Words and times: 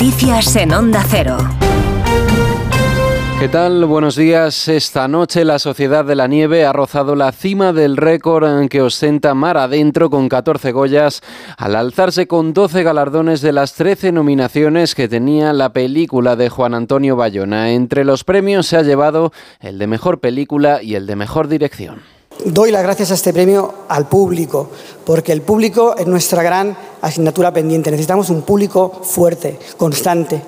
Noticias 0.00 0.54
en 0.54 0.72
Onda 0.72 1.04
Cero. 1.08 1.36
¿Qué 3.40 3.48
tal? 3.48 3.84
Buenos 3.84 4.14
días. 4.14 4.68
Esta 4.68 5.08
noche 5.08 5.44
la 5.44 5.58
Sociedad 5.58 6.04
de 6.04 6.14
la 6.14 6.28
Nieve 6.28 6.64
ha 6.64 6.72
rozado 6.72 7.16
la 7.16 7.32
cima 7.32 7.72
del 7.72 7.96
récord 7.96 8.68
que 8.68 8.80
ostenta 8.80 9.34
Mar 9.34 9.56
Adentro 9.56 10.08
con 10.08 10.28
14 10.28 10.70
Goyas 10.70 11.20
al 11.56 11.74
alzarse 11.74 12.28
con 12.28 12.54
12 12.54 12.84
galardones 12.84 13.40
de 13.40 13.50
las 13.50 13.74
13 13.74 14.12
nominaciones 14.12 14.94
que 14.94 15.08
tenía 15.08 15.52
la 15.52 15.72
película 15.72 16.36
de 16.36 16.48
Juan 16.48 16.74
Antonio 16.74 17.16
Bayona. 17.16 17.72
Entre 17.72 18.04
los 18.04 18.22
premios 18.22 18.68
se 18.68 18.76
ha 18.76 18.82
llevado 18.82 19.32
el 19.58 19.80
de 19.80 19.88
Mejor 19.88 20.20
Película 20.20 20.80
y 20.80 20.94
el 20.94 21.08
de 21.08 21.16
Mejor 21.16 21.48
Dirección. 21.48 22.17
Doy 22.44 22.70
las 22.70 22.84
gracias 22.84 23.10
a 23.10 23.14
este 23.14 23.32
premio 23.32 23.74
al 23.88 24.08
público, 24.08 24.68
porque 25.04 25.32
el 25.32 25.42
público 25.42 25.96
es 25.96 26.06
nuestra 26.06 26.42
gran 26.42 26.76
asignatura 27.00 27.52
pendiente. 27.52 27.90
Necesitamos 27.90 28.30
un 28.30 28.42
público 28.42 29.00
fuerte, 29.02 29.58
constante, 29.76 30.40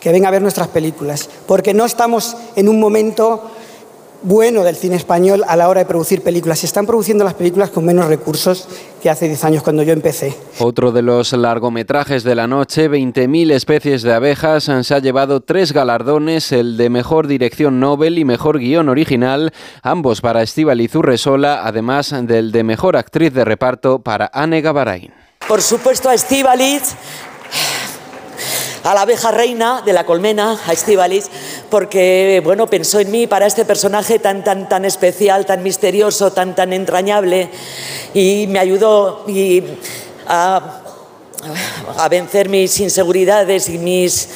que 0.00 0.10
venga 0.10 0.28
a 0.28 0.30
ver 0.30 0.40
nuestras 0.40 0.68
películas, 0.68 1.28
porque 1.46 1.74
no 1.74 1.84
estamos 1.84 2.34
en 2.56 2.68
un 2.68 2.80
momento 2.80 3.50
bueno 4.24 4.64
del 4.64 4.74
cine 4.74 4.96
español 4.96 5.44
a 5.46 5.54
la 5.54 5.68
hora 5.68 5.80
de 5.80 5.86
producir 5.86 6.22
películas. 6.22 6.58
Se 6.58 6.66
están 6.66 6.86
produciendo 6.86 7.24
las 7.24 7.34
películas 7.34 7.70
con 7.70 7.84
menos 7.84 8.06
recursos 8.06 8.66
que 9.02 9.10
hace 9.10 9.28
10 9.28 9.44
años 9.44 9.62
cuando 9.62 9.82
yo 9.82 9.92
empecé. 9.92 10.34
Otro 10.58 10.92
de 10.92 11.02
los 11.02 11.32
largometrajes 11.32 12.24
de 12.24 12.34
la 12.34 12.46
noche, 12.46 12.90
20.000 12.90 13.52
especies 13.52 14.02
de 14.02 14.14
abejas, 14.14 14.70
se 14.82 14.94
ha 14.94 14.98
llevado 14.98 15.42
tres 15.42 15.72
galardones, 15.72 16.52
el 16.52 16.78
de 16.78 16.88
Mejor 16.88 17.26
Dirección 17.26 17.80
Nobel 17.80 18.18
y 18.18 18.24
Mejor 18.24 18.58
Guión 18.58 18.88
Original, 18.88 19.52
ambos 19.82 20.22
para 20.22 20.42
Estíbaliz 20.42 20.94
Urresola, 20.94 21.66
además 21.66 22.14
del 22.22 22.50
de 22.50 22.64
Mejor 22.64 22.96
Actriz 22.96 23.32
de 23.34 23.44
Reparto 23.44 23.98
para 23.98 24.30
Anne 24.32 24.62
Gavarain. 24.62 25.12
Por 25.46 25.60
supuesto 25.60 26.08
a 26.08 26.14
Estíbaliz, 26.14 26.94
a 28.84 28.94
la 28.94 29.02
abeja 29.02 29.30
reina 29.30 29.82
de 29.82 29.92
la 29.92 30.04
colmena, 30.04 30.58
a 30.66 30.72
Estíbaliz, 30.72 31.30
porque 31.74 32.40
bueno, 32.44 32.68
pensó 32.68 33.00
en 33.00 33.10
mí 33.10 33.26
para 33.26 33.46
este 33.46 33.64
personaje 33.64 34.20
tan 34.20 34.44
tan 34.44 34.68
tan 34.68 34.84
especial, 34.84 35.44
tan 35.44 35.64
misterioso, 35.64 36.30
tan 36.30 36.54
tan 36.54 36.72
entrañable 36.72 37.50
y 38.14 38.46
me 38.46 38.60
ayudó 38.60 39.26
a, 40.28 40.82
a 41.98 42.08
vencer 42.08 42.48
mis 42.48 42.78
inseguridades 42.78 43.68
y 43.68 43.78
mis 43.78 44.28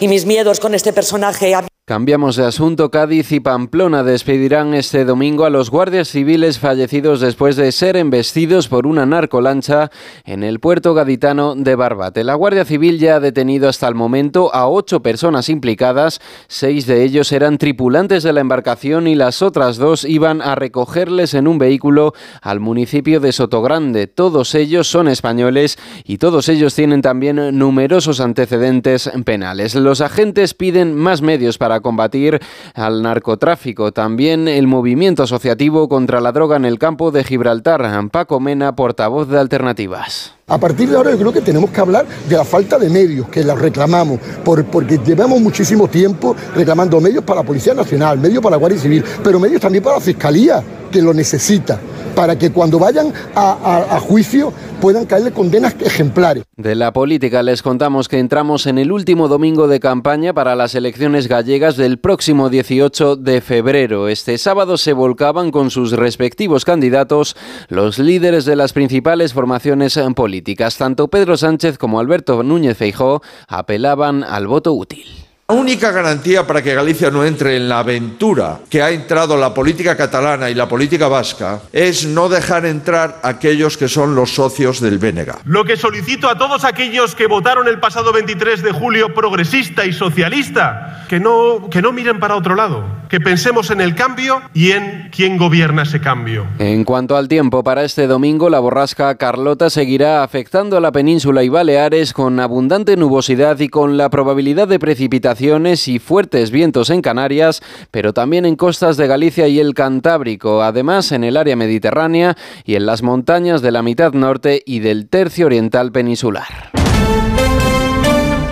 y 0.00 0.08
mis 0.08 0.26
miedos 0.26 0.58
con 0.58 0.74
este 0.74 0.92
personaje. 0.92 1.54
Cambiamos 1.92 2.36
de 2.36 2.46
asunto. 2.46 2.90
Cádiz 2.90 3.32
y 3.32 3.40
Pamplona 3.40 4.02
despedirán 4.02 4.72
este 4.72 5.04
domingo 5.04 5.44
a 5.44 5.50
los 5.50 5.68
guardias 5.68 6.08
civiles 6.08 6.58
fallecidos 6.58 7.20
después 7.20 7.54
de 7.56 7.70
ser 7.70 7.98
embestidos 7.98 8.66
por 8.66 8.86
una 8.86 9.04
narcolancha 9.04 9.90
en 10.24 10.42
el 10.42 10.58
puerto 10.58 10.94
gaditano 10.94 11.54
de 11.54 11.74
Barbate. 11.74 12.24
La 12.24 12.32
Guardia 12.32 12.64
Civil 12.64 12.98
ya 12.98 13.16
ha 13.16 13.20
detenido 13.20 13.68
hasta 13.68 13.88
el 13.88 13.94
momento 13.94 14.54
a 14.54 14.70
ocho 14.70 15.02
personas 15.02 15.50
implicadas. 15.50 16.22
Seis 16.48 16.86
de 16.86 17.04
ellos 17.04 17.30
eran 17.30 17.58
tripulantes 17.58 18.22
de 18.22 18.32
la 18.32 18.40
embarcación 18.40 19.06
y 19.06 19.14
las 19.14 19.42
otras 19.42 19.76
dos 19.76 20.04
iban 20.04 20.40
a 20.40 20.54
recogerles 20.54 21.34
en 21.34 21.46
un 21.46 21.58
vehículo 21.58 22.14
al 22.40 22.58
municipio 22.58 23.20
de 23.20 23.32
Sotogrande. 23.32 24.06
Todos 24.06 24.54
ellos 24.54 24.88
son 24.88 25.08
españoles 25.08 25.78
y 26.06 26.16
todos 26.16 26.48
ellos 26.48 26.74
tienen 26.74 27.02
también 27.02 27.58
numerosos 27.58 28.20
antecedentes 28.20 29.10
penales. 29.26 29.74
Los 29.74 30.00
agentes 30.00 30.54
piden 30.54 30.94
más 30.94 31.20
medios 31.20 31.58
para 31.58 31.81
combatir 31.82 32.40
al 32.74 33.02
narcotráfico. 33.02 33.92
También 33.92 34.48
el 34.48 34.66
movimiento 34.66 35.22
asociativo 35.24 35.88
contra 35.88 36.20
la 36.20 36.32
droga 36.32 36.56
en 36.56 36.64
el 36.64 36.78
campo 36.78 37.10
de 37.10 37.24
Gibraltar. 37.24 37.82
Paco 38.10 38.40
Mena, 38.40 38.74
portavoz 38.76 39.28
de 39.28 39.38
Alternativas. 39.38 40.34
A 40.46 40.58
partir 40.58 40.88
de 40.88 40.96
ahora 40.96 41.10
yo 41.12 41.18
creo 41.18 41.32
que 41.32 41.40
tenemos 41.40 41.70
que 41.70 41.80
hablar 41.80 42.06
de 42.28 42.36
la 42.36 42.44
falta 42.44 42.78
de 42.78 42.90
medios 42.90 43.28
que 43.28 43.42
la 43.42 43.54
reclamamos, 43.54 44.20
por, 44.44 44.64
porque 44.66 44.98
llevamos 44.98 45.40
muchísimo 45.40 45.88
tiempo 45.88 46.36
reclamando 46.54 47.00
medios 47.00 47.24
para 47.24 47.40
la 47.40 47.46
Policía 47.46 47.74
Nacional, 47.74 48.18
medios 48.18 48.42
para 48.42 48.56
la 48.56 48.58
Guardia 48.58 48.78
Civil, 48.78 49.04
pero 49.24 49.40
medios 49.40 49.60
también 49.60 49.82
para 49.82 49.96
la 49.96 50.02
Fiscalía, 50.02 50.62
que 50.90 51.00
lo 51.00 51.14
necesita, 51.14 51.80
para 52.14 52.38
que 52.38 52.50
cuando 52.50 52.78
vayan 52.78 53.12
a, 53.34 53.98
juicio 54.00 54.52
puedan 54.80 55.06
caerle 55.06 55.32
condenas 55.32 55.76
ejemplares. 55.80 56.44
De 56.56 56.74
la 56.74 56.92
política 56.92 57.42
les 57.42 57.62
contamos 57.62 58.08
que 58.08 58.18
entramos 58.18 58.66
en 58.66 58.78
el 58.78 58.92
último 58.92 59.28
domingo 59.28 59.68
de 59.68 59.80
campaña 59.80 60.32
para 60.32 60.56
las 60.56 60.74
elecciones 60.74 61.28
gallegas 61.28 61.76
del 61.76 61.98
próximo 61.98 62.48
18 62.48 63.16
de 63.16 63.40
febrero. 63.40 64.08
Este 64.08 64.38
sábado 64.38 64.76
se 64.76 64.92
volcaban 64.92 65.50
con 65.50 65.70
sus 65.70 65.92
respectivos 65.92 66.64
candidatos 66.64 67.36
los 67.68 67.98
líderes 67.98 68.44
de 68.44 68.56
las 68.56 68.72
principales 68.72 69.32
formaciones 69.32 69.98
políticas. 70.14 70.76
Tanto 70.76 71.08
Pedro 71.08 71.36
Sánchez 71.36 71.78
como 71.78 72.00
Alberto 72.00 72.42
Núñez 72.42 72.76
Feijó 72.76 73.22
apelaban 73.48 74.24
al 74.24 74.46
voto 74.46 74.72
útil. 74.72 75.21
La 75.52 75.58
única 75.58 75.90
garantía 75.90 76.46
para 76.46 76.62
que 76.62 76.74
Galicia 76.74 77.10
no 77.10 77.26
entre 77.26 77.56
en 77.56 77.68
la 77.68 77.80
aventura 77.80 78.60
que 78.70 78.80
ha 78.80 78.90
entrado 78.90 79.36
la 79.36 79.52
política 79.52 79.94
catalana 79.94 80.48
y 80.48 80.54
la 80.54 80.66
política 80.66 81.08
vasca 81.08 81.60
es 81.70 82.06
no 82.06 82.30
dejar 82.30 82.64
entrar 82.64 83.20
a 83.22 83.28
aquellos 83.28 83.76
que 83.76 83.86
son 83.86 84.14
los 84.14 84.34
socios 84.34 84.80
del 84.80 84.96
Bénega. 84.96 85.40
Lo 85.44 85.66
que 85.66 85.76
solicito 85.76 86.30
a 86.30 86.38
todos 86.38 86.64
aquellos 86.64 87.14
que 87.14 87.26
votaron 87.26 87.68
el 87.68 87.78
pasado 87.80 88.14
23 88.14 88.62
de 88.62 88.72
julio 88.72 89.12
progresista 89.12 89.84
y 89.84 89.92
socialista, 89.92 91.04
que 91.06 91.20
no, 91.20 91.68
que 91.68 91.82
no 91.82 91.92
miren 91.92 92.18
para 92.18 92.34
otro 92.34 92.54
lado, 92.54 92.86
que 93.10 93.20
pensemos 93.20 93.70
en 93.70 93.82
el 93.82 93.94
cambio 93.94 94.40
y 94.54 94.70
en 94.70 95.10
quién 95.14 95.36
gobierna 95.36 95.82
ese 95.82 96.00
cambio. 96.00 96.46
En 96.58 96.82
cuanto 96.84 97.14
al 97.14 97.28
tiempo, 97.28 97.62
para 97.62 97.84
este 97.84 98.06
domingo 98.06 98.48
la 98.48 98.58
borrasca 98.58 99.14
Carlota 99.16 99.68
seguirá 99.68 100.22
afectando 100.22 100.78
a 100.78 100.80
la 100.80 100.92
península 100.92 101.44
y 101.44 101.50
Baleares 101.50 102.14
con 102.14 102.40
abundante 102.40 102.96
nubosidad 102.96 103.60
y 103.60 103.68
con 103.68 103.98
la 103.98 104.08
probabilidad 104.08 104.66
de 104.66 104.78
precipitación 104.78 105.41
y 105.42 105.98
fuertes 105.98 106.52
vientos 106.52 106.88
en 106.90 107.02
Canarias, 107.02 107.62
pero 107.90 108.12
también 108.12 108.46
en 108.46 108.54
costas 108.54 108.96
de 108.96 109.08
Galicia 109.08 109.48
y 109.48 109.58
el 109.58 109.74
Cantábrico, 109.74 110.62
además 110.62 111.10
en 111.10 111.24
el 111.24 111.36
área 111.36 111.56
mediterránea 111.56 112.36
y 112.64 112.76
en 112.76 112.86
las 112.86 113.02
montañas 113.02 113.60
de 113.60 113.72
la 113.72 113.82
mitad 113.82 114.12
norte 114.12 114.62
y 114.64 114.78
del 114.78 115.08
tercio 115.08 115.46
oriental 115.46 115.90
peninsular. 115.90 116.70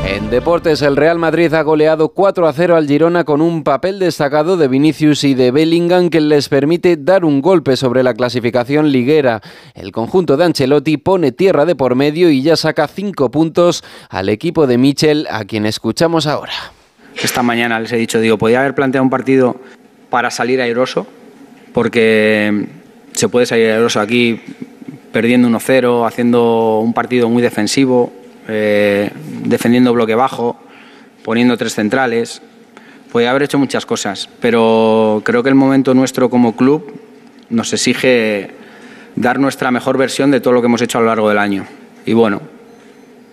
En 0.04 0.28
deportes, 0.28 0.82
el 0.82 0.96
Real 0.96 1.20
Madrid 1.20 1.54
ha 1.54 1.62
goleado 1.62 2.08
4 2.08 2.48
a 2.48 2.52
0 2.52 2.76
al 2.76 2.88
Girona 2.88 3.22
con 3.22 3.40
un 3.40 3.62
papel 3.62 4.00
destacado 4.00 4.56
de 4.56 4.66
Vinicius 4.66 5.22
y 5.22 5.34
de 5.34 5.52
Bellingham 5.52 6.10
que 6.10 6.20
les 6.20 6.48
permite 6.48 6.96
dar 6.96 7.24
un 7.24 7.40
golpe 7.40 7.76
sobre 7.76 8.02
la 8.02 8.14
clasificación 8.14 8.90
liguera. 8.90 9.40
El 9.74 9.92
conjunto 9.92 10.36
de 10.36 10.46
Ancelotti 10.46 10.96
pone 10.96 11.30
tierra 11.30 11.64
de 11.64 11.76
por 11.76 11.94
medio 11.94 12.28
y 12.28 12.42
ya 12.42 12.56
saca 12.56 12.88
5 12.88 13.30
puntos 13.30 13.84
al 14.08 14.28
equipo 14.28 14.66
de 14.66 14.78
Michel, 14.78 15.28
a 15.30 15.44
quien 15.44 15.64
escuchamos 15.64 16.26
ahora. 16.26 16.79
Esta 17.22 17.42
mañana 17.42 17.78
les 17.80 17.92
he 17.92 17.96
dicho, 17.96 18.20
digo, 18.20 18.38
podía 18.38 18.60
haber 18.60 18.74
planteado 18.74 19.04
un 19.04 19.10
partido 19.10 19.60
para 20.08 20.30
salir 20.30 20.60
airoso, 20.60 21.06
porque 21.72 22.66
se 23.12 23.28
puede 23.28 23.46
salir 23.46 23.70
airoso 23.70 24.00
aquí 24.00 24.40
perdiendo 25.12 25.48
1-0, 25.48 26.06
haciendo 26.06 26.80
un 26.80 26.94
partido 26.94 27.28
muy 27.28 27.42
defensivo, 27.42 28.12
eh, 28.48 29.10
defendiendo 29.44 29.92
bloque 29.92 30.14
bajo, 30.14 30.58
poniendo 31.24 31.56
tres 31.56 31.74
centrales. 31.74 32.42
Podía 33.12 33.30
haber 33.30 33.42
hecho 33.42 33.58
muchas 33.58 33.84
cosas, 33.84 34.28
pero 34.40 35.20
creo 35.24 35.42
que 35.42 35.48
el 35.48 35.54
momento 35.54 35.94
nuestro 35.94 36.30
como 36.30 36.56
club 36.56 36.94
nos 37.50 37.72
exige 37.72 38.50
dar 39.16 39.38
nuestra 39.40 39.70
mejor 39.70 39.98
versión 39.98 40.30
de 40.30 40.40
todo 40.40 40.54
lo 40.54 40.62
que 40.62 40.66
hemos 40.66 40.80
hecho 40.80 40.98
a 40.98 41.00
lo 41.00 41.08
largo 41.08 41.28
del 41.28 41.38
año. 41.38 41.66
Y 42.06 42.12
bueno, 42.12 42.40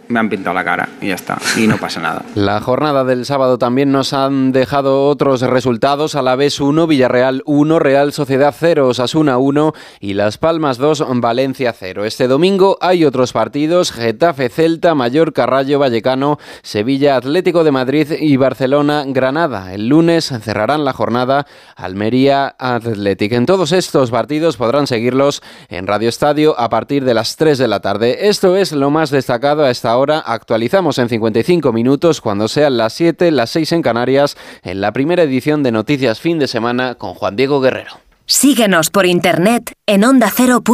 me 0.09 0.19
han 0.19 0.29
pintado 0.29 0.53
la 0.53 0.63
cara 0.63 0.90
y 1.01 1.07
ya 1.07 1.16
está, 1.16 1.38
y 1.57 1.68
no 1.68 1.78
pasa 1.78 2.00
nada. 2.00 2.23
La 2.35 2.59
jornada 2.62 3.03
del 3.03 3.25
sábado 3.25 3.57
también 3.57 3.91
nos 3.91 4.13
han 4.13 4.51
dejado 4.51 5.07
otros 5.07 5.41
resultados, 5.41 6.16
a 6.16 6.22
la 6.22 6.35
vez 6.35 6.59
1, 6.59 6.88
Villarreal 6.88 7.41
1, 7.45 7.79
Real 7.79 8.13
Sociedad 8.13 8.53
0, 8.57 8.88
Osasuna 8.88 9.38
1 9.38 9.73
y 10.00 10.13
Las 10.13 10.38
Palmas 10.38 10.78
2, 10.78 11.06
Valencia 11.16 11.73
0. 11.78 12.05
Este 12.05 12.28
domingo 12.28 12.78
hay 12.82 13.05
otros 13.05 13.34
partidos, 13.34 13.91
Getafe 13.91 14.49
Celta, 14.49 14.96
Mallorca 14.96 15.46
Rayo 15.46 15.79
Vallecano, 15.79 16.40
Sevilla 16.61 17.16
Atlético 17.16 17.64
de 17.64 17.72
Madrid 17.72 18.11
y 18.20 18.37
Barcelona 18.37 19.03
Granada. 19.08 19.73
El 19.73 19.87
lunes 19.87 20.32
cerrarán 20.41 20.85
la 20.85 20.93
jornada 20.93 21.47
Almería 21.76 22.55
Athletic. 22.58 23.34
En 23.34 23.46
todos 23.46 23.72
estos 23.72 24.11
partidos 24.11 24.58
podrán 24.58 24.87
seguirlos 24.87 25.41
en 25.70 25.87
Radio 25.87 26.09
Estadio 26.09 26.58
a 26.59 26.70
partir 26.70 27.03
de 27.03 27.14
las 27.14 27.35
3 27.35 27.58
de 27.58 27.67
la 27.67 27.79
tarde. 27.79 28.28
Esto 28.29 28.55
es 28.55 28.72
lo 28.72 28.90
más 28.90 29.09
destacado 29.09 29.64
a 29.64 29.72
esta 29.72 29.97
actualizamos 30.03 30.99
en 30.99 31.09
55 31.09 31.73
minutos 31.73 32.22
cuando 32.22 32.47
sean 32.47 32.78
las 32.78 32.94
7, 32.94 33.32
las 33.32 33.49
6 33.49 33.72
en 33.73 33.82
Canarias, 33.82 34.38
en 34.64 34.82
la 34.82 34.94
primera 34.94 35.23
edición 35.23 35.64
de 35.64 35.72
Noticias 35.72 36.20
Fin 36.20 36.40
de 36.40 36.47
Semana 36.47 36.96
con 36.96 37.14
Juan 37.14 37.35
Diego 37.35 37.59
Guerrero. 37.61 37.91
Síguenos 38.26 38.90
por 38.90 39.05
internet 39.05 39.72
en 39.85 40.03
onda 40.03 40.29